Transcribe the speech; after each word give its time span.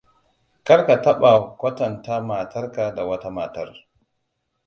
Kar 0.65 0.81
ka 0.87 0.95
taba 1.03 1.31
kwatanta 1.59 2.15
matar 2.27 2.71
ka 2.71 2.91
da 2.95 3.03
wata 3.05 3.29
matar. 3.29 3.69